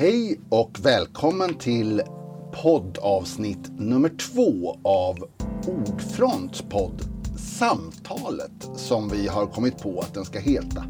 [0.00, 2.02] Hej och välkommen till
[2.62, 5.28] poddavsnitt nummer två av
[5.66, 7.02] Ordfronts podd
[7.58, 10.84] Samtalet som vi har kommit på att den ska heta.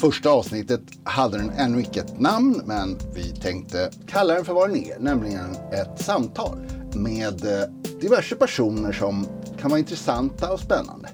[0.00, 4.68] Första avsnittet hade den ännu icke ett namn men vi tänkte kalla den för vad
[4.68, 6.58] den är, nämligen ett samtal
[6.94, 7.68] med eh,
[8.00, 9.26] diverse personer som
[9.60, 11.08] kan vara intressanta och spännande.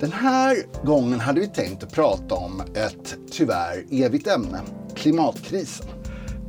[0.00, 4.60] Den här gången hade vi tänkt att prata om ett tyvärr evigt ämne,
[4.94, 5.86] klimatkrisen.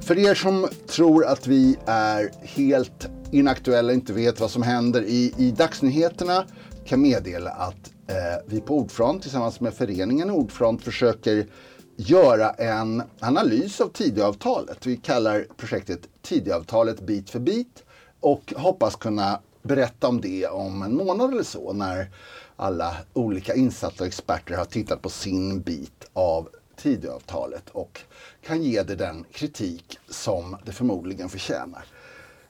[0.01, 5.33] För er som tror att vi är helt inaktuella, inte vet vad som händer i,
[5.37, 6.45] i dagsnyheterna
[6.85, 11.47] kan meddela att eh, vi på Ordfront tillsammans med föreningen Ordfront försöker
[11.95, 14.85] göra en analys av Tidöavtalet.
[14.85, 17.83] Vi kallar projektet Tidöavtalet bit för bit
[18.19, 22.07] och hoppas kunna berätta om det om en månad eller så när
[22.55, 28.01] alla olika insatta experter har tittat på sin bit av Tidöavtalet och
[28.41, 31.85] kan ge det den kritik som det förmodligen förtjänar.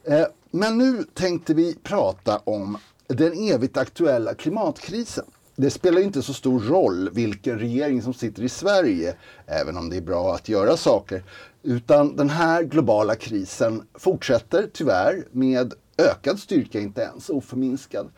[0.03, 5.25] Eh, men nu tänkte vi prata om den evigt aktuella klimatkrisen.
[5.55, 9.97] Det spelar inte så stor roll vilken regering som sitter i Sverige, även om det
[9.97, 11.23] är bra att göra saker.
[11.63, 18.09] Utan den här globala krisen fortsätter tyvärr med ökad styrka, inte ens oförminskad.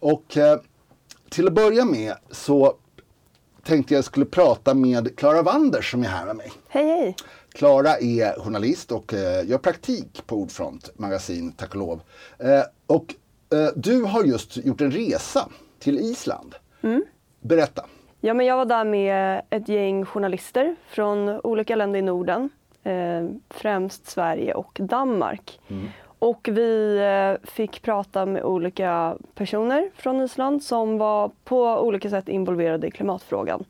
[0.00, 0.60] Och eh,
[1.30, 2.76] till att börja med så
[3.68, 6.52] tänkte jag skulle prata med Klara Wanders som är här med mig.
[6.68, 7.16] Hej hej!
[7.52, 12.00] Klara är journalist och eh, gör praktik på Ordfront magasin, tack och lov.
[12.38, 13.14] Eh, och
[13.52, 16.54] eh, du har just gjort en resa till Island.
[16.82, 17.04] Mm.
[17.40, 17.84] Berätta.
[18.20, 22.50] Ja, men jag var där med ett gäng journalister från olika länder i Norden.
[22.82, 25.60] Eh, främst Sverige och Danmark.
[25.68, 25.88] Mm.
[26.18, 32.28] Och vi eh, fick prata med olika personer från Island som var på olika sätt
[32.28, 33.64] involverade i klimatfrågan.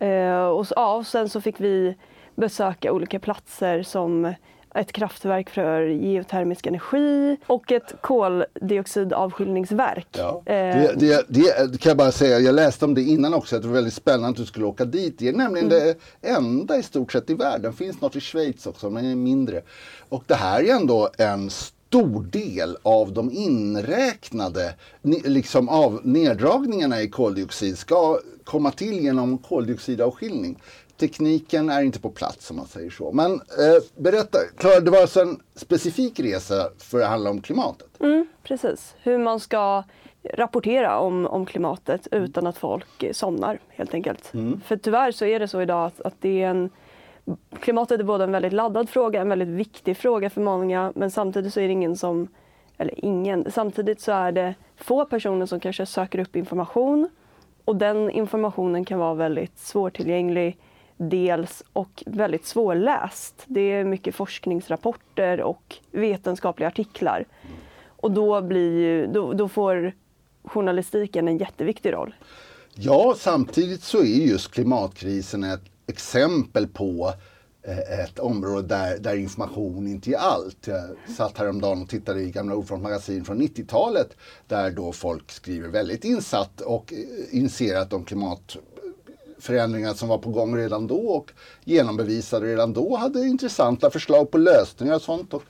[0.00, 1.96] Eh, och, så, ja, och sen så fick vi
[2.34, 4.34] besöka olika platser som
[4.74, 10.06] ett kraftverk för geotermisk energi och ett koldioxidavskiljningsverk.
[10.12, 10.42] Ja.
[10.46, 13.62] Eh, Det, det, det kan jag bara säga, jag läste om det innan också, att
[13.62, 15.14] det var väldigt spännande att du skulle åka dit.
[15.18, 15.94] Det är nämligen Mm.
[16.20, 17.72] det enda i stort sett i världen.
[17.72, 19.60] finns något i Schweiz också, men det är mindre.
[20.08, 24.74] Och det här är ändå en stor del av de inräknade
[25.24, 30.58] liksom av neddragningarna i koldioxid ska komma till genom koldioxidavskiljning.
[31.00, 33.12] Tekniken är inte på plats om man säger så.
[33.12, 38.00] Men eh, berätta, Klara, det var alltså en specifik resa för att handla om klimatet?
[38.00, 38.94] Mm, precis.
[39.02, 39.84] Hur man ska
[40.22, 44.32] rapportera om, om klimatet utan att folk somnar helt enkelt.
[44.64, 46.70] För tyvärr så är det så idag att, att det är en
[47.60, 51.54] Klimatet är både en väldigt laddad fråga, en väldigt viktig fråga för många men samtidigt
[51.54, 52.28] så är det ingen som,
[52.76, 57.08] eller ingen, samtidigt så är det få personer som kanske söker upp information
[57.64, 60.58] och den informationen kan vara väldigt svårtillgänglig
[61.02, 63.44] dels och väldigt svårläst.
[63.46, 67.24] Det är mycket forskningsrapporter och vetenskapliga artiklar.
[67.86, 69.92] Och då, blir ju, då, då får
[70.44, 72.14] journalistiken en jätteviktig roll.
[72.74, 77.12] Ja, samtidigt så är just klimatkrisen ett exempel på
[77.62, 80.66] eh, ett område där, där information inte är allt.
[80.66, 84.16] Jag satt häromdagen och tittade i gamla Ordfront magasin från 90-talet
[84.48, 88.04] där då folk skriver väldigt insatt och eh, initierat om
[89.40, 91.32] Förändringar som var på gång redan då och
[91.64, 95.34] genombevisade redan då hade intressanta förslag på lösningar och sånt.
[95.34, 95.42] Och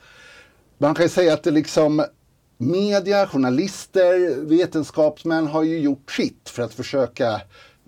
[0.77, 2.03] man kan ju säga att det liksom
[2.57, 7.41] media, journalister, vetenskapsmän har ju gjort sitt för att försöka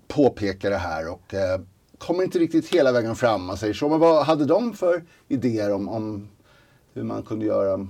[0.08, 1.60] påpeka det här och eh,
[1.98, 3.88] kommer inte riktigt hela vägen fram, man säger så.
[3.88, 6.28] Men vad hade de för idéer om, om
[6.94, 7.86] hur man kunde göra?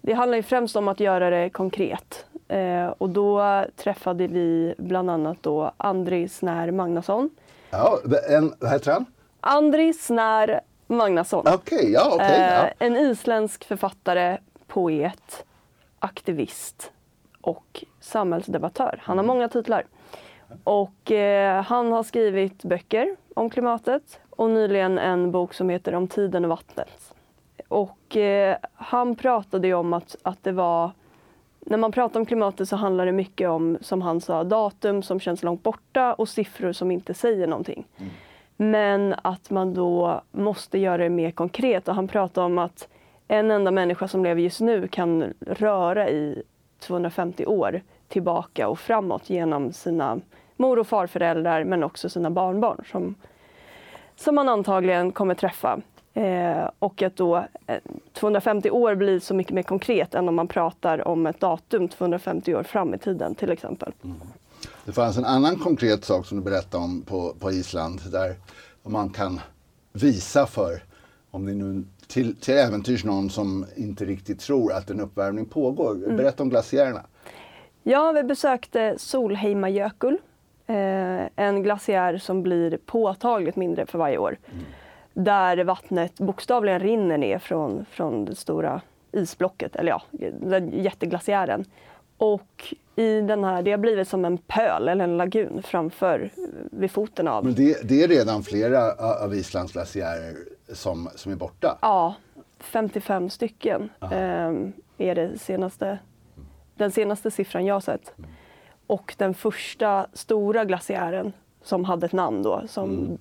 [0.00, 2.24] Det handlar ju främst om att göra det konkret.
[2.48, 7.30] Eh, och då träffade vi bland annat då Andri Snär Magnusson.
[7.70, 7.98] Ja,
[8.28, 9.06] en, vad heter han?
[9.40, 11.44] Andri Snär Magnusson.
[11.54, 12.24] Okej, ja, ja.
[12.24, 15.44] Eh, en isländsk författare, poet,
[15.98, 16.92] aktivist
[17.40, 19.00] och samhällsdebattör.
[19.02, 19.84] Han har många titlar.
[20.64, 26.08] Och eh, han har skrivit böcker om klimatet och nyligen en bok som heter Om
[26.08, 27.14] tiden och vattnet.
[27.68, 30.90] Och eh, han pratade om att, att det var
[31.68, 35.20] när man pratar om klimatet så handlar det mycket om, som han sa, datum som
[35.20, 37.86] känns långt borta och siffror som inte säger någonting.
[38.56, 41.88] Men att man då måste göra det mer konkret.
[41.88, 42.88] Och han pratar om att
[43.28, 46.42] en enda människa som lever just nu kan röra i
[46.78, 50.20] 250 år tillbaka och framåt genom sina
[50.56, 53.14] mor och farföräldrar men också sina barnbarn som,
[54.16, 55.80] som man antagligen kommer träffa.
[56.14, 57.78] Eh, och att då eh,
[58.12, 62.54] 250 år blir så mycket mer konkret än om man pratar om ett datum 250
[62.54, 63.92] år fram i tiden till exempel.
[64.84, 68.36] Det fanns en annan konkret sak som du berättade om på, på Island där
[68.82, 69.40] man kan
[69.92, 70.82] visa för
[71.30, 75.94] om det nu till, till äventyrs någon som inte riktigt tror att en uppvärmning pågår.
[76.16, 77.02] Berätta om glaciärerna.
[77.82, 80.18] Ja, vi besökte Solheimajökull,
[80.66, 80.76] eh,
[81.36, 84.38] en glaciär som blir påtagligt mindre för varje år.
[85.24, 88.80] Där vattnet bokstavligen rinner ner från, från det stora
[89.12, 90.02] isblocket, eller ja,
[90.40, 91.64] den jätteglaciären.
[92.16, 96.30] Och i den här, det har blivit som en pöl eller en lagun framför,
[96.70, 97.44] vid foten av.
[97.44, 98.92] Men det, det är redan flera
[99.24, 100.34] av Islands glaciärer
[100.72, 101.78] som, som är borta.
[101.82, 102.14] Ja,
[102.58, 104.52] 55 stycken eh,
[104.98, 105.98] är det senaste,
[106.74, 108.12] den senaste siffran jag har sett.
[108.86, 111.32] Och den första stora glaciären
[111.62, 113.18] som hade ett namn då, som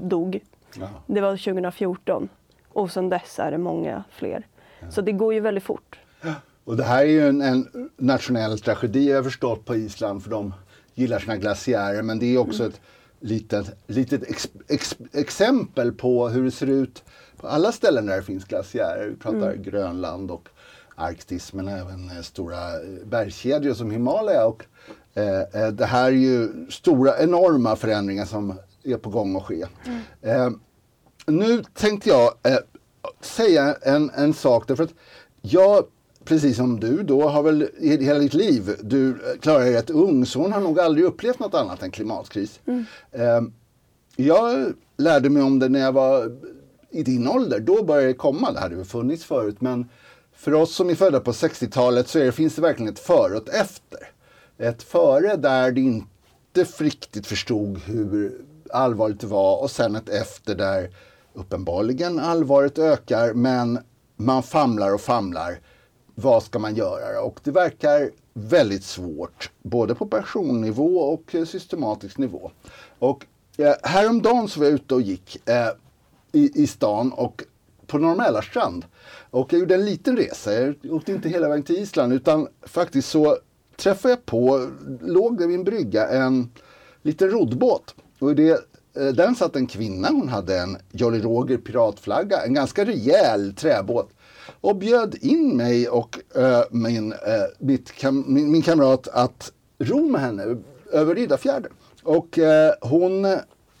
[0.00, 0.40] dog,
[0.74, 0.88] Ja.
[1.06, 2.28] det var 2014.
[2.68, 4.46] Och sedan dess är det många fler.
[4.90, 5.98] Så det går ju väldigt fort.
[6.64, 10.30] Och det här är ju en, en nationell tragedi jag har förstått på Island för
[10.30, 10.54] de
[10.94, 12.80] gillar sina glaciärer men det är också ett
[13.20, 17.04] litet, litet ex, ex, exempel på hur det ser ut
[17.36, 19.08] på alla ställen där det finns glaciärer.
[19.08, 20.48] Vi pratar Grönland och
[20.94, 24.46] Arktis men även eh, stora eh, bergskedjor som Himalaya.
[24.46, 24.64] Och,
[25.14, 29.64] eh, eh, det här är ju stora, enorma förändringar som är på gång att ske.
[30.22, 30.50] Eh,
[31.26, 32.58] nu tänkte jag eh,
[33.20, 34.94] säga en, en sak därför att
[35.40, 35.84] jag,
[36.24, 39.90] precis som du då, har väl i hela ditt liv, du eh, Klara är rätt
[39.90, 42.60] ung så hon har nog aldrig upplevt något annat än klimatkris.
[43.10, 43.40] Eh,
[44.16, 46.38] jag lärde mig om det när jag var
[46.90, 49.88] i din ålder, då började det komma, det hade väl funnits förut men
[50.32, 53.36] för oss som är födda på 60-talet så är det, finns det verkligen ett före
[53.36, 53.98] och ett efter.
[54.58, 58.32] Ett före där det inte riktigt förstod hur
[58.72, 60.90] allvarligt det var och sen ett efter där
[61.34, 63.78] uppenbarligen allvaret ökar men
[64.16, 65.60] man famlar och famlar.
[66.14, 67.22] Vad ska man göra?
[67.22, 72.50] Och det verkar väldigt svårt både på personnivå och systematisk nivå.
[72.98, 73.26] Och
[73.58, 75.68] eh, häromdagen så var jag ute och gick eh,
[76.32, 77.44] i, i stan och
[77.86, 78.44] på Norr
[79.30, 80.52] Och jag gjorde en liten resa.
[80.60, 83.38] Jag åkte inte hela vägen till Island utan faktiskt så
[83.76, 84.68] träffade jag på,
[85.00, 86.50] låg vid en brygga, en
[87.02, 87.94] liten roddbåt.
[88.22, 88.50] Och i det,
[88.96, 94.10] eh, den satt en kvinna, hon hade en Jolly Roger piratflagga, en ganska rejäl träbåt.
[94.60, 97.18] Och bjöd in mig och eh, min, eh,
[97.58, 100.56] mitt kam, min, min kamrat att ro med henne
[100.92, 101.72] över Riddarfjärden.
[102.02, 103.26] Och eh, hon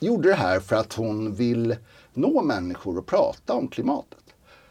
[0.00, 1.76] gjorde det här för att hon vill
[2.14, 4.21] nå människor och prata om klimatet.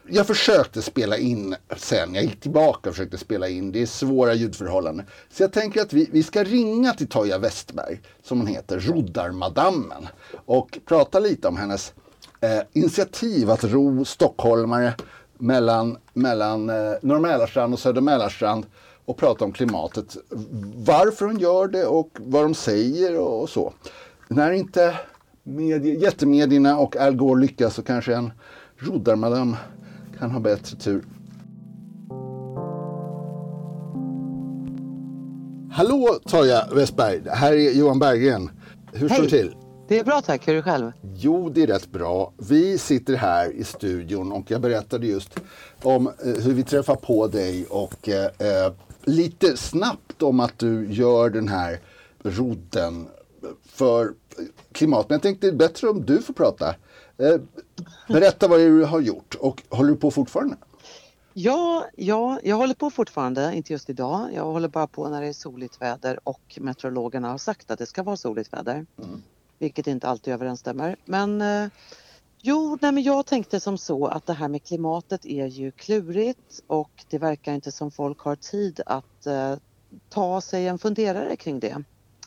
[0.08, 3.72] Jag försökte spela in sen, jag gick tillbaka och försökte spela in.
[3.72, 5.06] Det är svåra ljudförhållanden.
[5.30, 10.08] Så jag tänker att vi, vi ska ringa till Toja Westberg, som hon heter, Roddarmadammen.
[10.46, 11.94] Och prata lite om hennes
[12.40, 14.94] eh, initiativ att ro stockholmare
[15.38, 18.66] mellan, mellan eh, Norr Mälarstrand och Söder Mälarstrand
[19.04, 20.16] och prata om klimatet.
[20.76, 23.72] Varför hon gör det och vad de säger och, och så.
[24.28, 24.96] När inte
[25.42, 28.32] medie, jättemedierna och Al Gore lyckas så kanske en
[28.76, 29.56] roddarmadam
[30.22, 31.04] kan ha bättre tur.
[35.72, 38.50] Hallå Toja Westberg, här är Johan Berggren.
[38.92, 39.56] Hur står det till?
[39.88, 40.92] Det är bra tack, hur är det själv?
[41.14, 42.32] Jo, det är rätt bra.
[42.36, 45.40] Vi sitter här i studion och jag berättade just
[45.82, 48.72] om eh, hur vi träffar på dig och eh, eh,
[49.04, 51.80] lite snabbt om att du gör den här
[52.22, 53.06] rodden
[53.64, 54.12] för
[54.72, 55.08] klimat.
[55.08, 56.74] Men jag tänkte det är bättre om du får prata.
[57.22, 57.40] Eh,
[58.08, 60.56] berätta vad du har gjort och håller du på fortfarande?
[61.34, 64.28] Ja, ja, jag håller på fortfarande, inte just idag.
[64.34, 67.86] Jag håller bara på när det är soligt väder och meteorologerna har sagt att det
[67.86, 68.86] ska vara soligt väder.
[69.58, 70.96] Vilket inte alltid överensstämmer.
[71.04, 71.68] Men eh,
[72.40, 76.62] jo, nej, men jag tänkte som så att det här med klimatet är ju klurigt
[76.66, 79.54] och det verkar inte som folk har tid att eh,
[80.08, 81.82] ta sig en funderare kring det.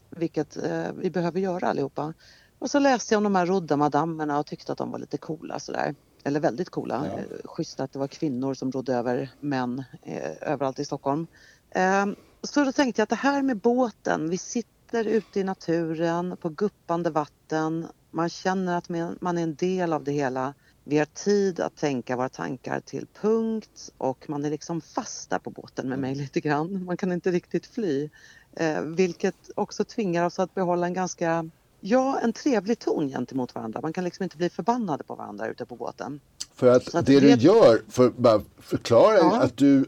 [0.10, 2.14] Vilket eh, vi behöver göra allihopa.
[2.60, 5.60] Och så läste jag om de här roddamadammerna och tyckte att de var lite coola
[5.60, 5.96] sådär.
[6.24, 7.08] Eller väldigt coola.
[7.12, 7.20] Ja.
[7.20, 7.50] Ja.
[7.50, 11.28] Schysst att det var kvinnor som rodde över män eh, överallt i Stockholm.
[11.70, 12.06] Eh,
[12.44, 16.50] så då tänkte jag att det här med båten, vi sitter ute i naturen på
[16.50, 17.88] guppande vatten.
[18.12, 20.54] Man känner att man man är en del av det hela.
[20.84, 25.40] Vi har tid att tänka våra tankar till punkt och man är liksom fast där
[25.40, 26.86] på båten med mig lite grann.
[26.86, 28.10] Man kan inte riktigt fly.
[28.54, 31.50] Eh, vilket också tvingar oss att behålla en ganska,
[31.86, 33.80] ja en trevlig ton gentemot varandra.
[33.82, 36.20] Man kan liksom inte bli förbannade på varandra ute på båten.
[36.56, 39.42] För att att det du det- gör, för bara förklara, Ja.
[39.42, 39.86] att du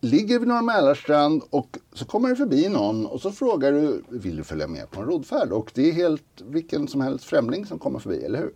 [0.00, 4.36] ligger vid Norra Mälarstrand och så kommer det förbi någon och så frågar du, vill
[4.36, 5.52] du följa med på en roddfärd?
[5.52, 8.52] Och det är helt vilken som helst främling som kommer förbi, eller hur?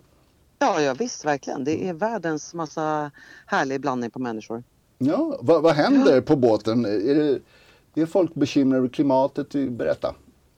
[0.58, 1.64] Ja, ja visst verkligen.
[1.64, 3.10] Det är världens massa
[3.46, 4.62] härlig blandning på människor.
[4.98, 6.84] Ja, vad, vad händer på båten?
[6.84, 7.40] Är,
[7.94, 9.52] det, är folk bekymrade över klimatet?
[9.70, 10.14] Berätta.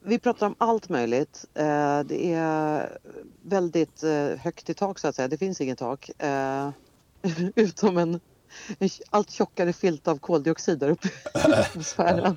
[0.07, 1.45] Vi pratar om allt möjligt.
[1.55, 2.99] Eh, Det är
[3.43, 5.29] väldigt eh, högt i tak så att säga.
[5.29, 6.11] Det finns inget tak.
[6.19, 6.71] Eh,
[7.55, 8.21] utom en,
[8.79, 11.09] en allt tjockare filt av koldioxid där uppe
[11.49, 12.37] i atmosfären.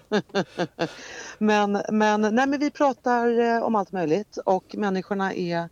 [1.38, 5.70] men, men, nej, men vi pratar om allt möjligt och människorna är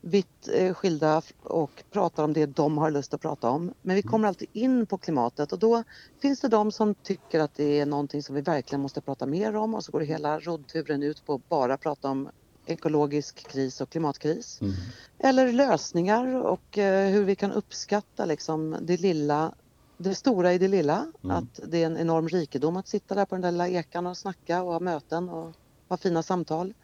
[0.00, 3.74] vitt eh, skilda och pratar om det de har lust att prata om.
[3.82, 5.84] Men vi kommer alltid in på klimatet och då
[6.22, 9.56] finns det de som tycker att det är någonting som vi verkligen måste prata mer
[9.56, 12.28] om och så går hela roddturen ut på att bara prata om
[12.66, 14.60] ekologisk kris och klimatkris.
[14.60, 14.74] Mm.
[15.18, 19.54] Eller lösningar och eh, hur vi kan uppskatta liksom det lilla
[19.98, 21.36] det stora i det lilla, mm.
[21.36, 24.16] att det är en enorm rikedom att sitta där på den där lilla ekan och
[24.16, 25.54] snacka och ha möten och
[25.88, 26.74] ha fina samtal.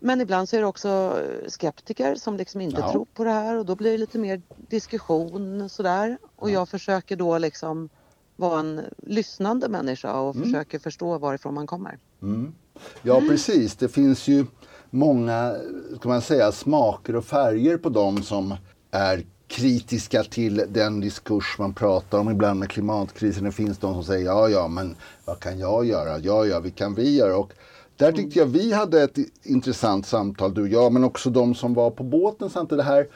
[0.00, 2.92] Men ibland så är det också skeptiker som liksom inte ja.
[2.92, 6.18] tror på det här och då blir det lite mer diskussion sådär.
[6.36, 7.88] Och jag försöker då liksom
[8.36, 10.46] vara en lyssnande människa och mm.
[10.46, 11.98] försöker förstå varifrån man kommer.
[12.22, 12.54] Mm.
[13.02, 14.46] Ja precis, det finns ju
[14.90, 15.56] många
[16.02, 18.54] kan man säga, smaker och färger på dem som
[18.90, 23.44] är kritiska till den diskurs man pratar om ibland med klimatkrisen.
[23.44, 26.18] Det finns de som säger ja, ja, men vad kan jag göra?
[26.18, 27.36] Ja, ja, vad kan vi göra?
[27.36, 27.52] Och
[28.00, 31.74] där tyckte jag vi hade ett intressant samtal, du och jag, men också de som
[31.74, 32.78] var på båten samtidigt.
[32.78, 33.08] Det här,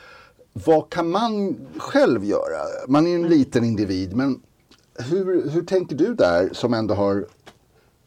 [0.52, 2.88] vad kan man själv göra?
[2.88, 4.40] Man är ju en liten individ, men
[4.98, 7.26] hur, hur tänker du där som ändå har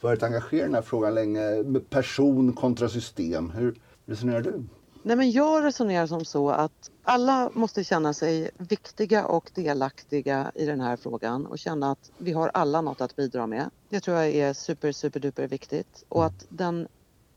[0.02, 1.64] varit engagerad i den här frågan länge?
[1.90, 3.50] Person kontra system.
[3.50, 4.64] Hur resonerar du?
[5.04, 10.66] Nej, men jag resonerar som så att alla måste känna sig viktiga och delaktiga i
[10.66, 13.70] den här frågan och känna att vi har alla något att bidra med.
[13.90, 16.88] Det tror jag är super, super viktigt och att den,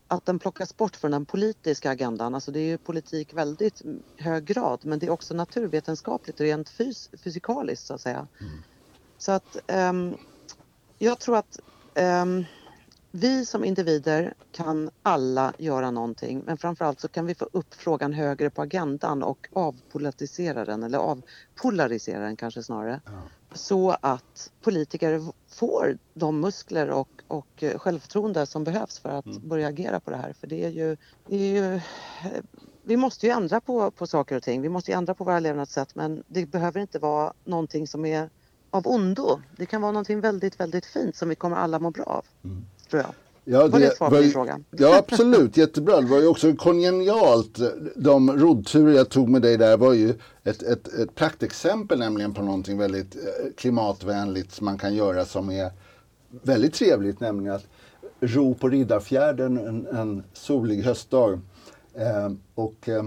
[0.07, 2.35] att den plockas bort från den politiska agendan.
[2.35, 3.81] Alltså det är ju politik väldigt
[4.17, 8.27] hög grad men det är också naturvetenskapligt och rent fys fysikaliskt så att säga.
[8.39, 8.51] Mm.
[9.17, 10.17] Så att um,
[10.97, 11.59] jag tror att
[11.95, 12.45] um,
[13.11, 18.13] vi som individer kan alla göra någonting men framförallt så kan vi få upp frågan
[18.13, 23.01] högre på agendan och avpolitisera den eller avpolarisera den kanske snarare.
[23.05, 23.11] Ja.
[23.53, 29.49] Så att politiker får de muskler och, och självförtroende som behövs för att mm.
[29.49, 30.33] börja agera på det här.
[30.33, 31.81] För det är ju, det är ju
[32.83, 34.61] vi måste ju ändra på, på saker och ting.
[34.61, 38.29] Vi måste ju ändra på våra levnadssätt men det behöver inte vara någonting som är
[38.69, 39.39] av ondo.
[39.57, 42.25] Det kan vara någonting väldigt, väldigt fint som vi kommer alla må bra av.
[42.43, 43.13] Mm tror jag.
[43.43, 44.59] Ja, det, var det svar på din fråga?
[44.71, 45.57] Ja, absolut.
[45.57, 46.01] Jättebra.
[46.01, 47.59] Det var ju också kongenialt.
[47.95, 52.41] De roddturer jag tog med dig där var ju ett, ett, ett praktexempel nämligen på
[52.41, 53.21] någonting väldigt eh,
[53.57, 55.71] klimatvänligt som man kan göra som är
[56.29, 57.65] väldigt trevligt, nämligen att
[58.19, 61.39] ro på Riddarfjärden en, en solig höstdag.
[61.93, 63.03] Eh, och, eh,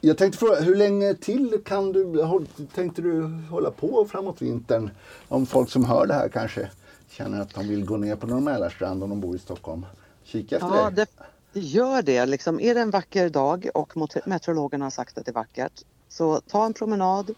[0.00, 2.26] jag tänkte fråga, hur länge till kan du,
[2.74, 4.90] tänkte du hålla på framåt vintern?
[5.28, 6.70] Om folk som hör det här kanske
[7.14, 9.86] känner att de vill gå ner på Norr Mälarstrand om de bor i Stockholm.
[10.24, 11.06] Kika efter ja, det.
[11.52, 12.26] det gör det.
[12.26, 13.92] Liksom, är det en vacker dag och
[14.26, 17.34] meteorologerna har sagt att det är vackert så ta en promenad.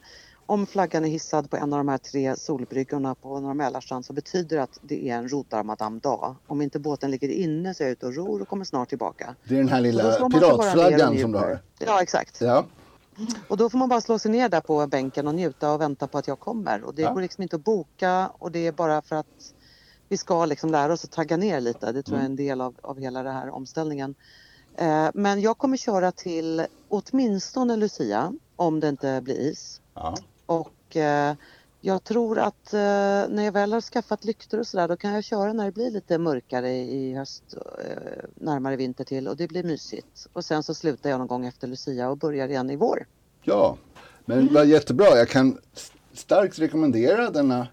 [0.48, 4.12] Om flaggan är hissad på en av de här tre solbryggorna på Norra Mälarstrand så
[4.12, 6.36] betyder det att det är en rotarmadam-dag.
[6.46, 9.34] Om inte båten ligger inne så är jag ute och ror och kommer snart tillbaka.
[9.44, 11.58] Det är den här lilla piratflaggan som du har?
[11.78, 12.40] Ja, exakt.
[12.40, 12.64] Ja.
[13.48, 16.06] Och då får man bara slå sig ner där på bänken och njuta och vänta
[16.06, 16.84] på att jag kommer.
[16.84, 17.12] Och det ja.
[17.12, 19.54] går liksom inte att boka och det är bara för att
[20.08, 21.92] vi ska liksom lära oss att tagga ner lite.
[21.92, 22.46] Det tror jag är en mm.
[22.46, 24.14] del av, av hela den här omställningen.
[24.76, 29.80] Eh, men jag kommer köra till åtminstone Lucia om det inte blir is.
[29.94, 30.16] Ja.
[30.46, 31.34] Och eh,
[31.80, 32.78] jag tror att eh,
[33.28, 35.90] när jag väl har skaffat lyktor och sådär då kan jag köra när det blir
[35.90, 40.26] lite mörkare i höst, eh, närmare vinter till och det blir mysigt.
[40.32, 43.06] Och sen så slutar jag någon gång efter Lucia och börjar igen i vår.
[43.42, 43.76] Ja,
[44.24, 45.06] men vad jättebra.
[45.06, 45.58] Jag kan
[46.12, 47.68] starkt rekommendera denna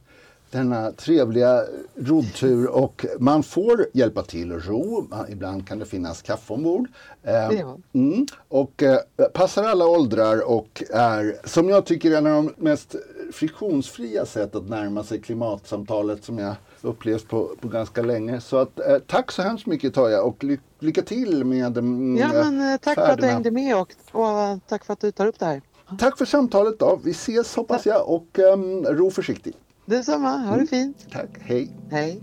[0.53, 1.63] denna trevliga
[1.95, 5.07] roddtur och man får hjälpa till att ro.
[5.29, 6.87] Ibland kan det finnas kaffe ombord.
[7.23, 7.49] Eh,
[7.93, 8.99] mm, och eh,
[9.33, 12.95] passar alla åldrar och är, som jag tycker, en av de mest
[13.33, 18.41] friktionsfria sätt att närma sig klimatsamtalet som jag upplevt på, på ganska länge.
[18.41, 22.27] Så att, eh, tack så hemskt mycket Toja och ly lycka till med mm, Ja,
[22.33, 23.05] men, eh, Tack färderna.
[23.05, 25.61] för att du hängde med och, och tack för att du tar upp det här.
[25.99, 26.99] Tack för samtalet då.
[27.03, 29.57] Vi ses hoppas jag och um, ro försiktigt.
[29.85, 30.67] Detsamma, ha det mm.
[30.67, 31.07] fint.
[31.11, 31.71] Tack, hej.
[31.91, 32.21] Hej.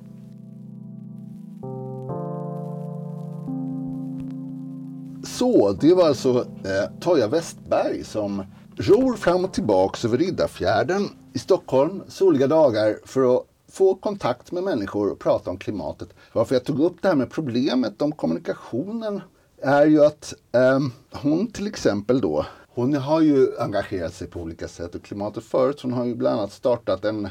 [5.25, 8.43] Så, det var alltså eh, Toja Westberg som
[8.77, 14.63] ror fram och tillbaks över Riddarfjärden i Stockholm soliga dagar för att få kontakt med
[14.63, 16.09] människor och prata om klimatet.
[16.33, 19.21] Varför jag tog upp det här med problemet om kommunikationen
[19.63, 20.81] är ju att eh,
[21.13, 25.81] hon till exempel då, hon har ju engagerat sig på olika sätt och klimatet förut.
[25.83, 27.29] Hon har ju bland annat startat en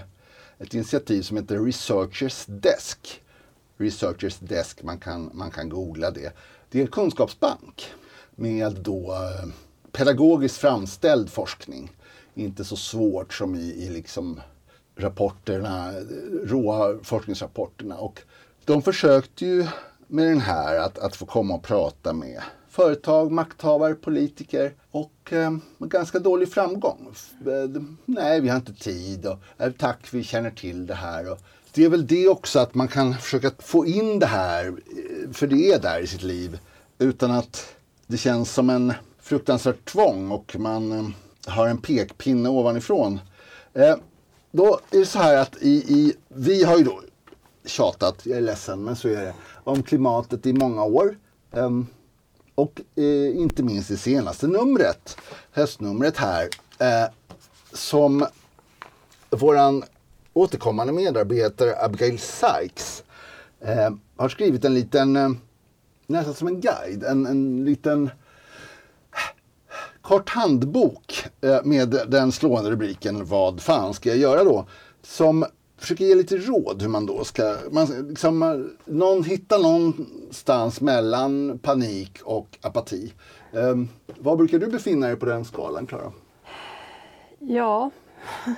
[0.60, 3.22] ett initiativ som heter Researchers Desk.
[3.78, 6.34] Researchers Desk, man kan, man kan googla det.
[6.70, 7.92] Det är en kunskapsbank
[8.36, 9.50] med då eh,
[9.92, 11.92] pedagogiskt framställd forskning
[12.34, 14.42] inte så svårt som i, i liksom
[14.96, 15.94] rapporterna,
[16.44, 17.98] råa forskningsrapporterna.
[17.98, 18.22] Och
[18.66, 19.68] de försökte ju
[20.08, 25.52] med den här att, att få komma och prata med företag, makthavare, politiker och eh,
[25.78, 27.14] med ganska dålig framgång.
[27.46, 31.32] Eh, nej, vi har inte tid och eh, tack, vi känner till det här.
[31.32, 31.40] Och
[31.74, 35.48] det är väl det också att man kan försöka få in det här, eh, för
[35.48, 36.60] det är där i sitt liv,
[37.00, 37.76] utan att
[38.08, 41.10] det känns som en fruktansvärt tvång och man eh,
[41.54, 43.20] har en pekpinne ovanifrån.
[43.74, 43.96] Eh,
[44.52, 47.02] då är det så här att i, i, vi har ju då
[47.66, 49.34] tjatat, jag är ledsen men så är det,
[49.64, 51.18] om klimatet i många år.
[51.52, 51.88] Um,
[52.60, 55.18] och eh, inte minst det senaste numret,
[55.52, 56.50] höstnumret här,
[56.80, 57.10] eh,
[57.74, 58.26] som
[59.30, 59.84] våran
[60.34, 63.04] återkommande medarbetare Abigail Sykes
[63.62, 65.30] eh, har skrivit en liten, eh,
[66.08, 68.10] nästan som en guide, en, en liten
[70.02, 74.66] kort handbok eh, med den slående rubriken Vad fan ska jag göra då?
[75.02, 75.46] Som
[75.80, 82.20] försöker ge lite råd hur man då ska, man, liksom, någon, hitta någonstans mellan panik
[82.24, 83.14] och apati.
[83.52, 86.12] Um, var brukar du befinna dig på den skalan, Klara?
[87.40, 87.92] Ja,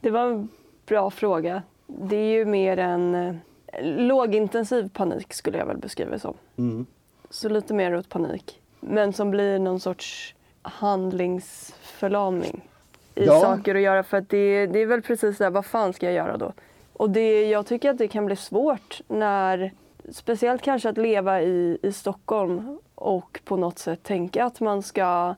[0.00, 0.48] det var en
[0.86, 1.62] bra fråga.
[1.86, 3.34] Det är ju mer en eh,
[3.82, 6.34] lågintensiv panik skulle jag väl beskriva det som.
[6.56, 6.86] Mm.
[7.30, 8.60] Så lite mer åt panik.
[8.80, 12.68] Men som blir någon sorts handlingsförlamning
[13.18, 13.40] i ja.
[13.40, 14.02] saker att göra.
[14.02, 16.52] För att det, det är väl precis det vad fan ska jag göra då?
[16.92, 19.72] Och det, jag tycker att det kan bli svårt när,
[20.10, 25.34] speciellt kanske att leva i, i Stockholm och på något sätt tänka att man ska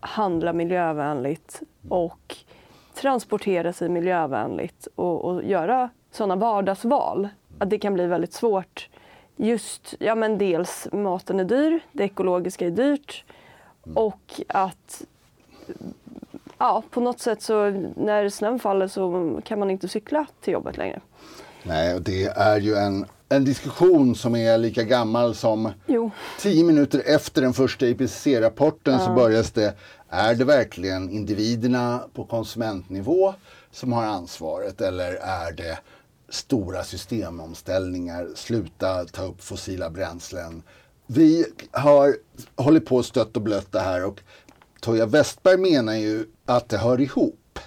[0.00, 2.36] handla miljövänligt och
[2.94, 7.28] transportera sig miljövänligt och, och göra sådana vardagsval.
[7.58, 8.88] Att det kan bli väldigt svårt.
[9.36, 13.24] Just, ja men dels maten är dyr, det ekologiska är dyrt
[13.94, 15.04] och att
[16.60, 20.76] ja, på något sätt så när snön faller så kan man inte cykla till jobbet
[20.76, 21.00] längre.
[21.62, 26.10] Nej, och det är ju en, en diskussion som är lika gammal som jo.
[26.38, 29.06] tio minuter efter den första IPCC-rapporten ja.
[29.06, 29.74] så börjas det,
[30.08, 33.34] är det verkligen individerna på konsumentnivå
[33.70, 35.78] som har ansvaret eller är det
[36.28, 40.62] stora systemomställningar, sluta ta upp fossila bränslen.
[41.06, 42.16] Vi har
[42.56, 44.20] hållit på stött och blött det här och
[44.80, 47.58] Toja Westberg menar ju att det hör ihop.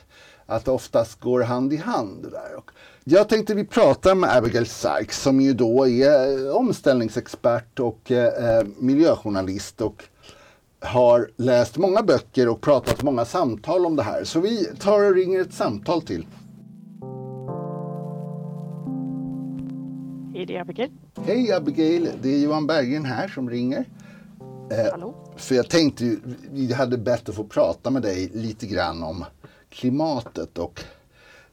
[0.45, 2.27] Att det oftast går hand i hand.
[2.31, 2.55] Där.
[2.57, 2.71] Och
[3.03, 9.81] jag tänkte vi pratar med Abigail Sykes som ju då är omställningsexpert och eh, miljöjournalist
[9.81, 10.03] och
[10.79, 14.23] har läst många böcker och pratat många samtal om det här.
[14.23, 16.25] Så vi tar och ringer ett samtal till.
[20.33, 20.91] Hej, det är Abigail.
[21.25, 23.85] Hej Abigail, det är Johan Berggren här som ringer.
[24.71, 25.15] Eh, Hallå?
[25.35, 26.19] För jag tänkte ju,
[26.51, 29.25] vi hade bett att få prata med dig lite grann om
[29.69, 30.83] klimatet och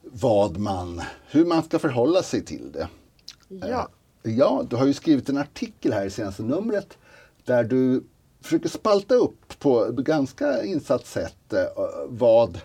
[0.01, 2.87] vad man, hur man ska förhålla sig till det.
[3.47, 3.89] Ja.
[4.23, 6.97] Eh, ja, du har ju skrivit en artikel här i senaste numret
[7.45, 8.03] där du
[8.41, 11.63] försöker spalta upp på ganska insatt sätt eh,
[12.07, 12.59] vad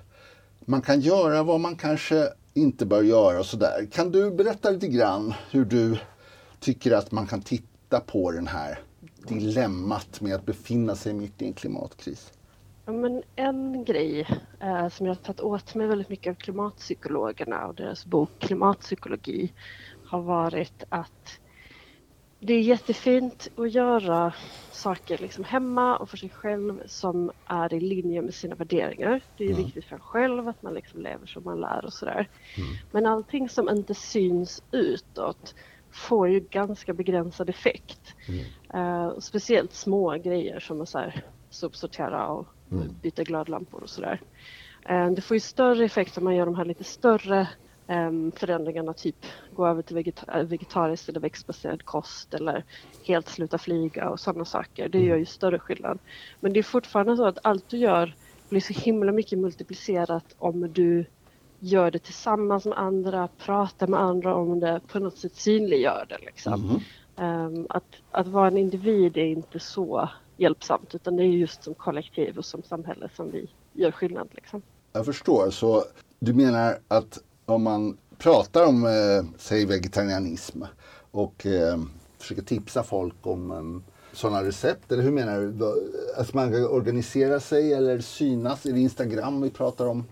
[0.61, 3.89] man kan göra, vad man kanske inte bör göra och sådär.
[3.93, 5.99] Kan du berätta lite grann hur du
[6.61, 8.79] tycker att man kan titta på den här
[9.27, 12.33] dilemmat med att befinna sig mitt i en klimatkris?
[12.85, 14.27] Ja, men en grej
[14.61, 19.53] eh, som jag har tagit åt mig väldigt mycket av klimatpsykologerna och deras bok Klimatpsykologi
[20.07, 21.41] har varit att
[22.41, 24.33] det är jättefint att göra
[24.73, 29.21] saker liksom hemma och för sig själv som är i linje med sina värderingar.
[29.37, 29.65] Det är mm.
[29.65, 32.29] viktigt för en själv att man liksom lever som man lär och sådär.
[32.57, 32.69] Mm.
[32.93, 35.55] Men allting som inte syns utåt
[35.97, 38.15] får ju ganska begränsad effekt.
[38.29, 38.45] Mm.
[38.75, 42.89] Uh, speciellt små grejer som att så här, sopsortera och mm.
[43.03, 44.21] byta glödlampor och sådär.
[44.91, 47.49] Uh, det får ju större effekt om man gör de här lite större
[47.87, 52.65] um, förändringarna, typ gå över till vegeta vegetarisk eller växtbaserad kost eller
[53.05, 54.89] helt sluta flyga och sådana saker.
[54.89, 55.11] Det mm.
[55.11, 55.99] gör ju större skillnad.
[56.41, 58.15] Men det är fortfarande så att allt du gör
[58.49, 61.05] blir så himla mycket multiplicerat om du
[61.67, 66.19] gör det tillsammans med andra, pratar med andra om det, på något sätt synliggör det.
[66.27, 66.81] Liksom.
[67.17, 67.47] Mm.
[67.57, 71.75] Um, att, att vara en individ är inte så hjälpsamt utan det är just som
[71.75, 74.29] kollektiv och som samhälle som vi gör skillnad.
[74.31, 74.63] Liksom.
[74.93, 75.85] Jag förstår, så
[76.19, 80.63] du menar att om man pratar om, eh, säg vegetarianism
[81.11, 81.79] och eh,
[82.19, 84.93] försöker tipsa folk om eh, sådana recept?
[84.93, 85.67] Eller hur menar du?
[86.17, 88.67] Att man kan organisera sig eller synas?
[88.67, 90.05] Är det Instagram vi pratar om?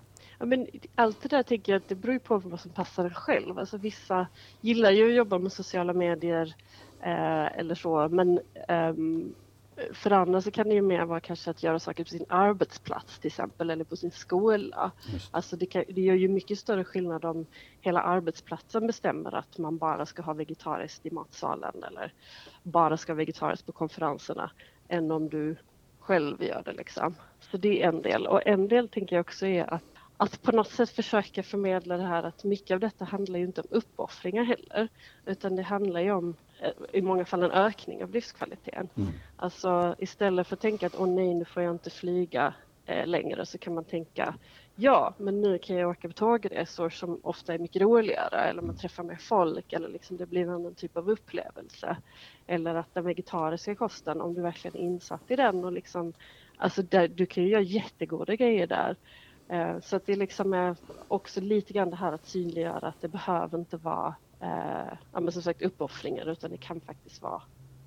[0.45, 3.15] Ja, men allt det där tänker jag att det beror på vad som passar en
[3.15, 3.59] själv.
[3.59, 4.27] Alltså vissa
[4.61, 6.55] gillar ju att jobba med sociala medier
[7.01, 8.95] eh, eller så men eh,
[9.93, 13.19] För andra så kan det ju mer vara kanske att göra saker på sin arbetsplats
[13.19, 14.91] till exempel eller på sin skola.
[15.31, 17.47] Alltså det, kan, det gör ju mycket större skillnad om
[17.81, 22.13] hela arbetsplatsen bestämmer att man bara ska ha vegetariskt i matsalen eller
[22.63, 24.51] bara ska ha vegetariskt på konferenserna
[24.89, 25.57] än om du
[26.01, 27.15] själv gör det liksom.
[27.41, 30.53] Så det är en del och en del tänker jag också är att att på
[30.53, 34.45] något sätt försöka förmedla det här att mycket av detta handlar ju inte om uppoffringar
[34.45, 34.89] heller
[35.27, 38.89] utan det handlar ju om eh, i många fall en ökning av livskvaliteten.
[38.97, 39.13] Mm.
[39.37, 42.55] Alltså istället för att tänka att åh nej nu får jag inte flyga
[42.87, 44.35] eh, längre så kan man tänka
[44.77, 48.77] ja men nu kan jag åka på tågresor som ofta är mycket roligare eller man
[48.77, 51.97] träffar mer folk eller liksom det blir en annan typ av upplevelse.
[52.47, 56.13] Eller att den vegetariska kosten om du verkligen är insatt i den och liksom
[56.57, 58.97] alltså där, du kan ju göra jättegoda grejer där
[59.83, 60.77] så att det liksom är
[61.09, 65.63] också lite grann det här att synliggöra att det behöver inte vara eh, som sagt
[65.63, 67.43] uppoffringar utan det kan faktiskt vara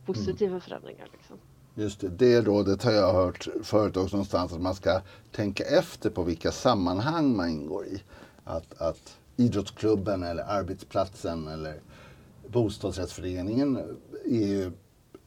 [0.06, 0.62] positiva mm.
[0.62, 1.08] förändringar.
[1.12, 1.38] Liksom.
[1.76, 5.02] Just det, det rådet har jag hört förut också någonstans att man ska
[5.32, 8.04] tänka efter på vilka sammanhang man ingår i.
[8.44, 11.80] Att, att idrottsklubben eller arbetsplatsen eller
[12.48, 13.78] bostadsrättsföreningen
[14.26, 14.72] är ju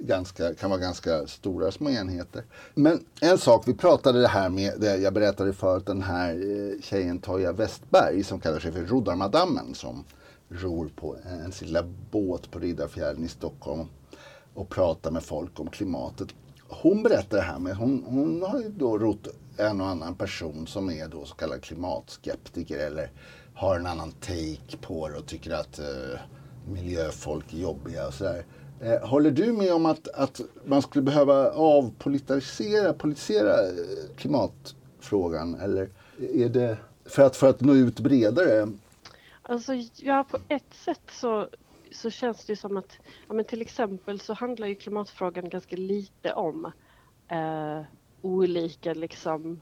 [0.01, 2.45] ganska, kan vara ganska stora små enheter.
[2.75, 6.83] Men en sak, vi pratade det här med, det jag berättade förut, den här eh,
[6.83, 10.05] tjejen Toja Westberg som kallar sig för Roddarmadammen som
[10.49, 13.87] ror på en sin lilla båt på Riddarfjärden i Stockholm
[14.55, 16.29] och pratar med folk om klimatet.
[16.69, 20.67] Hon berättar det här med, hon, hon har ju då rott en och annan person
[20.67, 23.11] som är då så kallad klimatskeptiker eller
[23.55, 26.21] har en annan take på det och tycker att eh,
[26.73, 28.45] miljöfolk är jobbiga och sådär.
[28.81, 35.55] Eh, håller du med om att, att man skulle behöva avpolitisera politisera eh, klimatfrågan?
[35.55, 35.88] Eller
[36.19, 38.69] är det för att, för att nå ut bredare?
[39.43, 41.49] Alltså, ja, på ett sätt så,
[41.93, 46.33] så känns det som att ja, men till exempel så handlar ju klimatfrågan ganska lite
[46.33, 46.73] om
[47.29, 47.83] eh,
[48.23, 49.61] olika liksom,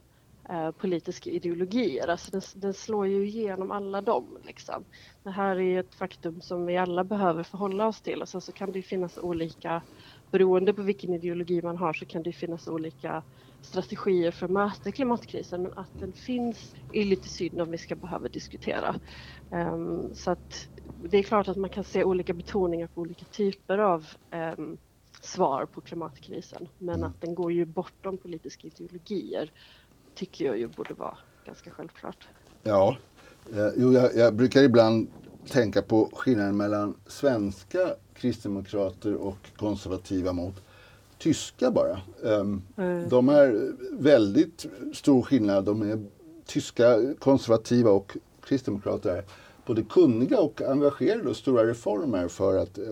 [0.51, 2.09] Eh, politiska ideologier.
[2.09, 4.39] Alltså den, den, slår ju igenom alla dem.
[4.43, 4.85] Liksom.
[5.23, 8.53] Det här är ett faktum som vi alla behöver förhålla oss till och sen så
[8.53, 9.83] kan det finnas olika,
[10.31, 13.23] beroende på vilken ideologi man har så kan det finnas olika
[13.63, 17.95] strategier för att möta klimatkrisen men att den finns är lite synd om vi ska
[17.97, 18.95] behöva diskutera.
[19.51, 20.69] Um, så att
[21.03, 24.07] det är klart att man kan se olika betoningar på olika typer av
[24.59, 24.79] um,
[25.21, 27.09] svar på klimatkrisen men mm.
[27.11, 29.53] att den går ju bortom politiska ideologier
[30.19, 32.29] tycker jag ju borde vara ganska självklart.
[32.63, 32.97] Ja,
[33.53, 35.09] eh, jo, jag, jag, brukar ibland
[35.51, 40.55] tänka på skillnaden mellan svenska kristdemokrater och konservativa mot
[41.19, 42.01] tyska bara.
[42.21, 43.09] Um, mm.
[43.09, 45.65] De är väldigt stor skillnad.
[45.65, 46.05] De är
[46.47, 49.25] tyska konservativa och kristdemokrater är
[49.67, 52.85] både kunniga och engagerade och stora reformer för att uh,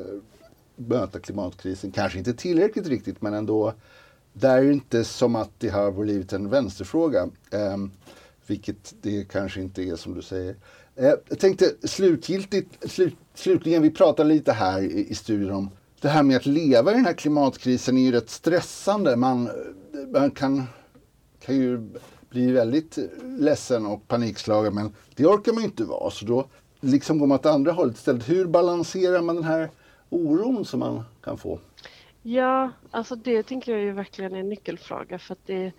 [0.76, 1.90] möta klimatkrisen.
[1.90, 3.72] Kanske inte tillräckligt riktigt men ändå
[4.40, 7.22] det är ju inte som att det har blivit en vänsterfråga.
[7.50, 7.76] Eh,
[8.46, 10.56] vilket det kanske inte är som du säger.
[10.96, 15.70] Eh, jag tänkte slutgiltigt, slut, slutligen, vi pratade lite här i, i studion om
[16.00, 19.16] det här med att leva i den här klimatkrisen är ju rätt stressande.
[19.16, 19.50] Man,
[20.12, 20.64] man kan,
[21.40, 21.88] kan ju
[22.30, 22.98] bli väldigt
[23.38, 26.10] ledsen och panikslagen men det orkar man ju inte vara.
[26.10, 26.46] Så då
[26.80, 28.28] liksom går man åt andra hållet istället.
[28.28, 29.70] Hur balanserar man den här
[30.08, 31.58] oron som man kan få?
[32.28, 35.72] Ja, alltså det tänker jag ju verkligen är en nyckelfråga för att det,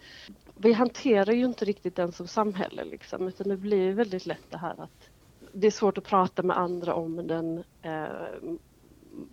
[0.55, 4.57] vi hanterar ju inte riktigt den som samhälle liksom utan det blir väldigt lätt det
[4.57, 5.09] här att
[5.51, 7.63] det är svårt att prata med andra om den.
[7.81, 8.51] Eh,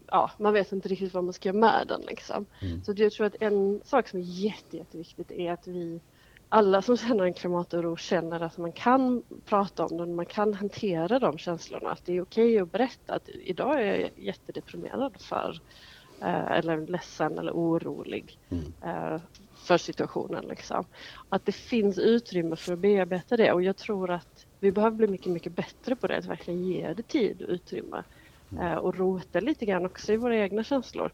[0.06, 2.46] ja, man vet inte riktigt vad man ska göra med den liksom.
[2.62, 2.84] Mm.
[2.84, 6.00] Så jag tror att en sak som är jätte, jätteviktigt är att vi
[6.48, 11.18] alla som känner en klimatoro känner att man kan prata om den, man kan hantera
[11.18, 11.90] de känslorna.
[11.90, 15.60] Att det är okej att berätta att idag är jag jättedeprimerad för
[16.20, 18.72] eller ledsen eller orolig mm.
[18.82, 19.20] Eh,
[19.54, 20.44] för situationen.
[20.44, 20.84] Liksom.
[21.28, 25.06] Att det finns utrymme för att bearbeta det och jag tror att vi behöver bli
[25.06, 28.02] mycket, mycket bättre på det, att verkligen ge det tid och utrymme
[28.52, 28.66] mm.
[28.66, 31.10] Eh, och rota lite grann också i våra egna känslor.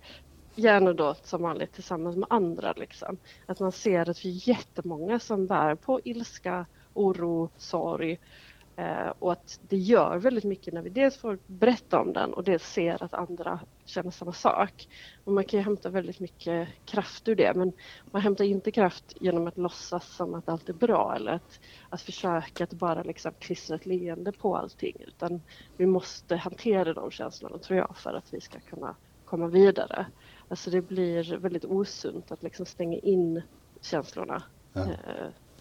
[0.55, 2.73] Gärna då som vanligt tillsammans med andra.
[2.77, 3.17] Liksom.
[3.47, 8.50] Att man ser att vi är jättemånga som bär på ilska, oro, sorg Eh,
[9.19, 12.73] och att det gör väldigt mycket när vi dels får berätta om den och dels
[12.73, 14.89] ser att andra känner samma sak.
[15.25, 17.73] Och man kan ju hämta väldigt mycket kraft ur det men
[18.11, 22.03] man hämtar inte kraft genom att låtsas som att allt är bra eller att, att
[22.03, 25.43] försöka att bara liksom klistra ett leende på allting utan
[25.77, 30.07] vi måste hantera de känslorna tror jag för att vi ska kunna komma vidare.
[30.49, 33.43] Alltså det blir väldigt osunt att liksom stänga in
[33.81, 34.43] känslorna.
[34.73, 34.87] Ja.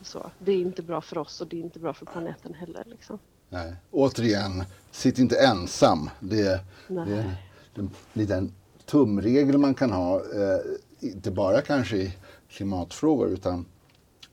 [0.02, 0.32] Så.
[0.40, 2.84] Det är inte bra för oss och det är inte bra för planeten heller.
[2.86, 3.20] Liksom.
[3.50, 3.74] Nej.
[3.92, 6.10] Återigen, sitt inte ensam.
[6.20, 7.36] Det, det är
[7.74, 8.52] en liten
[8.86, 10.16] tumregel man kan ha.
[10.16, 10.60] Eh,
[11.00, 12.18] inte bara kanske i
[12.50, 13.66] klimatfrågor utan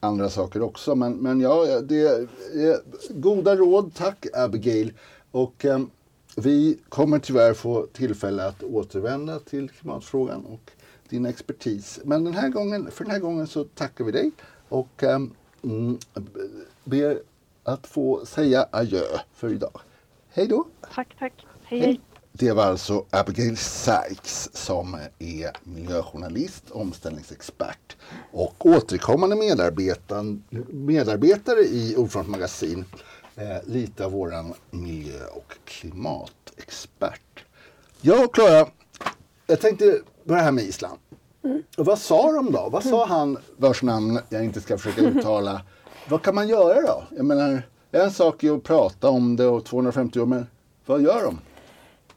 [0.00, 0.94] andra saker också.
[0.94, 2.78] Men, men ja, det är
[3.10, 3.94] goda råd.
[3.94, 4.92] Tack Abigail.
[5.30, 5.80] Och eh,
[6.36, 10.70] vi kommer tyvärr få tillfälle att återvända till klimatfrågan och
[11.08, 12.00] din expertis.
[12.04, 14.30] Men den här gången, för den här gången så tackar vi dig
[14.68, 15.18] och eh,
[15.66, 15.98] mm,
[16.84, 17.20] ber
[17.64, 19.80] att få säga adjö för idag.
[20.28, 20.66] Hej då!
[20.94, 21.46] Tack, tack.
[21.64, 22.00] Hej, hej.
[22.32, 27.96] Det var alltså Abigail Sykes som är miljöjournalist, omställningsexpert
[28.32, 29.36] och återkommande
[30.72, 32.84] medarbetare i Ordfront magasin.
[33.36, 37.44] Eh, lite av våran miljö och klimatexpert.
[38.24, 38.68] Och Klara,
[39.46, 40.98] jag tänkte börja här med Island.
[41.46, 41.62] Mm.
[41.78, 42.68] Och vad sa de då?
[42.72, 45.60] Vad sa han vars namn jag inte ska försöka uttala?
[46.08, 47.04] vad kan man göra då?
[47.16, 50.46] Jag menar, en sak är att prata om det och 250 år, men
[50.86, 51.38] vad gör de?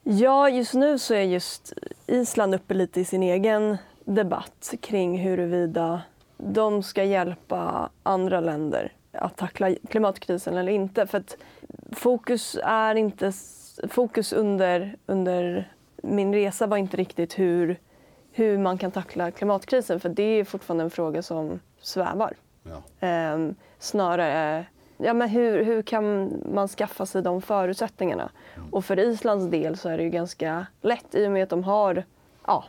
[0.04, 1.74] Ja, just nu så är just
[2.08, 6.02] Island uppe lite i sin egen debatt kring huruvida
[6.38, 11.08] de ska hjälpa andra länder att tackla klimatkrisen eller inte.
[11.08, 11.24] För
[11.92, 13.34] fokus är inte...
[13.90, 15.72] Fokus under, under
[16.04, 17.80] min resa var inte riktigt hur,
[18.40, 22.34] hur man kan tackla klimatkrisen för det är fortfarande en fråga som svävar.
[22.64, 23.08] Ja.
[23.08, 24.66] Eh, snarare
[24.98, 28.32] ja, men hur, hur kan man skaffa sig de förutsättningarna?
[28.56, 28.70] Mm.
[28.70, 31.64] Och för Islands del så är det ju ganska lätt i och med att de
[31.64, 32.04] har
[32.48, 32.64] ja,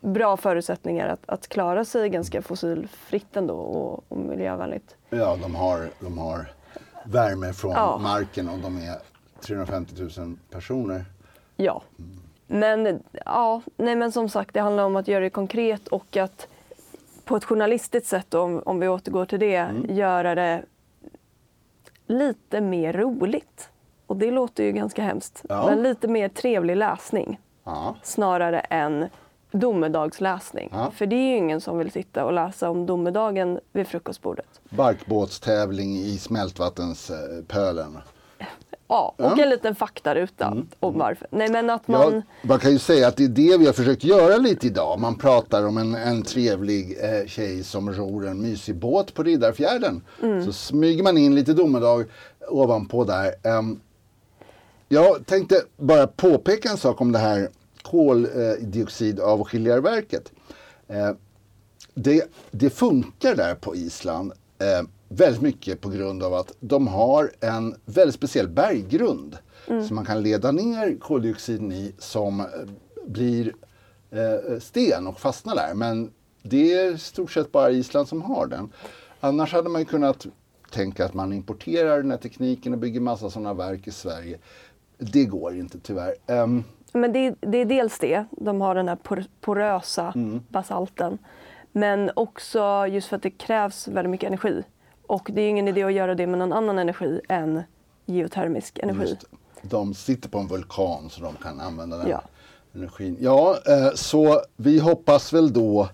[0.00, 4.96] bra förutsättningar att, att klara sig ganska fossilfritt ändå och, och miljövänligt.
[5.10, 6.52] Ja, de har, de har
[7.04, 7.98] värme från ja.
[7.98, 8.98] marken och de är
[9.40, 11.04] 350 000 personer.
[11.56, 11.82] Ja.
[11.98, 12.27] Mm.
[12.50, 16.48] Men, ja, nej, men som sagt, det handlar om att göra det konkret och att
[17.24, 19.96] på ett journalistiskt sätt, om, om vi återgår till det, mm.
[19.96, 20.62] göra det
[22.06, 23.70] lite mer roligt.
[24.06, 25.44] Och det låter ju ganska hemskt.
[25.48, 25.66] Ja.
[25.66, 27.40] Men lite mer trevlig läsning.
[27.64, 27.94] Ja.
[28.02, 29.08] Snarare än
[29.50, 30.68] domedagsläsning.
[30.72, 30.90] Ja.
[30.90, 34.60] För det är ju ingen som vill sitta och läsa om domedagen vid frukostbordet.
[34.70, 37.98] Barkbåtstävling i smältvattenspölen.
[38.88, 39.42] Ja, och ja.
[39.42, 40.68] en liten faktaruta mm.
[40.80, 41.26] om varför.
[41.30, 42.14] Nej, men att man...
[42.14, 45.00] Ja, man kan ju säga att det är det vi har försökt göra lite idag.
[45.00, 50.02] Man pratar om en, en trevlig eh, tjej som ror en mysig båt på Riddarfjärden.
[50.22, 50.44] Mm.
[50.44, 52.04] Så smyger man in lite domedag
[52.48, 53.34] ovanpå där.
[53.58, 53.80] Um,
[54.88, 57.48] jag tänkte bara påpeka en sak om det här
[57.82, 60.32] koldioxidavskiljarverket.
[60.88, 61.10] Eh,
[61.94, 64.32] det, det funkar där på Island.
[64.58, 69.86] Eh, väldigt mycket på grund av att de har en väldigt speciell berggrund mm.
[69.86, 72.46] som man kan leda ner koldioxiden i som eh,
[73.06, 73.54] blir
[74.10, 75.74] eh, sten och fastnar där.
[75.74, 76.10] Men
[76.42, 78.72] det är i stort sett bara Island som har den.
[79.20, 80.26] Annars hade man kunnat
[80.70, 84.38] tänka att man importerar den här tekniken och bygger massa sådana verk i Sverige.
[84.98, 86.14] Det går inte tyvärr.
[86.26, 88.98] Um, men det, det, är dels det, de har den här
[89.40, 90.40] porösa mm.
[90.48, 91.18] basalten.
[91.72, 94.62] Men också just för att det krävs väldigt mycket energi.
[95.08, 97.62] Och det är ingen idé att göra det med någon annan energi än
[98.06, 99.16] geotermisk energi.
[99.62, 102.22] De sitter på en vulkan så de kan använda den ja.
[102.74, 103.16] energin.
[103.20, 105.88] Ja, eh, så vi hoppas väl då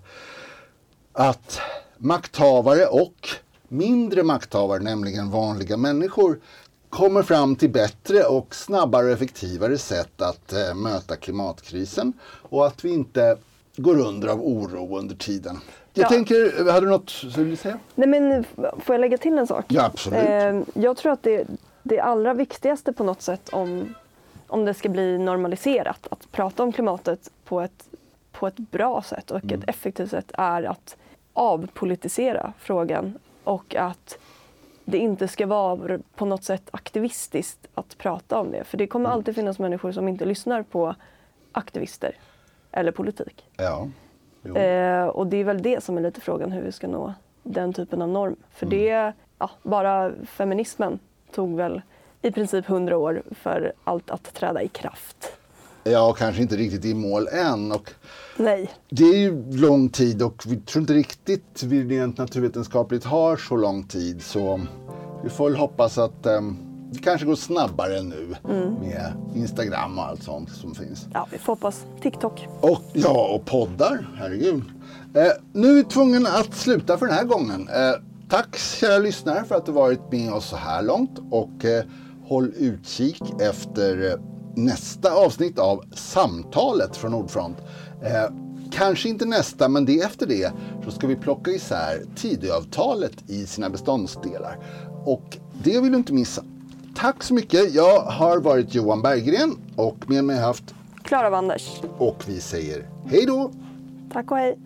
[1.13, 1.61] att
[1.99, 3.29] makthavare och
[3.69, 6.41] mindre makthavare, nämligen vanliga människor,
[6.89, 12.85] kommer fram till bättre och snabbare och effektivare sätt att eh, möta klimatkrisen och att
[12.85, 13.37] vi inte
[13.77, 15.61] går under av oro under tiden.
[15.93, 16.09] Jag ja.
[16.09, 17.79] tänker, hade du något du vill säga?
[17.95, 19.65] Nej, men, får jag lägga till en sak?
[19.69, 20.29] Ja, absolut.
[20.29, 21.47] Eh, jag tror att det,
[21.83, 23.95] det allra viktigaste på något sätt om,
[24.47, 27.89] om det ska bli normaliserat att prata om klimatet på ett,
[28.33, 29.59] på ett bra sätt och mm.
[29.59, 30.97] ett effektivt sätt är att
[31.33, 34.19] avpolitisera frågan och att
[34.85, 38.65] det inte ska vara på något sätt aktivistiskt att prata om det.
[38.65, 39.15] För det kommer mm.
[39.15, 40.95] alltid finnas människor som inte lyssnar på
[41.53, 42.17] aktivister
[42.75, 43.45] eller politik.
[43.57, 43.89] Ja.
[44.45, 47.73] Eh, och det är väl det som är lite frågan hur vi ska nå den
[47.73, 48.37] typen av norm.
[48.51, 48.79] För mm.
[48.79, 50.99] det, ja, bara feminismen
[51.35, 51.83] tog väl
[52.23, 55.33] i princip hundra år för allt att träda i kraft.
[55.85, 57.73] Ja, kanske inte riktigt i mål än.
[57.73, 57.91] Och
[58.37, 58.71] Nej.
[58.89, 63.57] Det är ju lång tid och vi tror inte riktigt vi rent naturvetenskapligt har så
[63.57, 64.23] lång tid.
[64.23, 64.61] Så
[65.25, 68.75] vi får väl hoppas att um, det kanske går snabbare nu mm.
[68.75, 71.07] med Instagram och allt sånt som finns.
[71.13, 71.85] Ja, vi får hoppas.
[72.03, 72.49] TikTok.
[72.61, 74.09] Och, ja, och poddar.
[74.17, 74.63] Herregud.
[75.15, 77.69] Eh, nu är vi tvungna att sluta för den här gången.
[77.69, 81.85] Eh, tack kära lyssnare för att du varit med oss så här långt och eh,
[82.25, 84.21] håll utkik efter eh,
[84.55, 87.57] nästa avsnitt av Samtalet från Nordfront.
[88.03, 88.35] Eh,
[88.73, 90.53] kanske inte nästa, men det efter det
[90.85, 94.59] så ska vi plocka isär Tidöavtalet i sina beståndsdelar.
[95.05, 96.43] Och det vill du inte missa.
[97.05, 97.75] Tack så mycket.
[97.75, 101.81] Jag har varit Johan Berggren och med mig haft Klara Wanders.
[101.99, 103.51] Och vi säger hej då!
[104.13, 104.59] Tack och hej!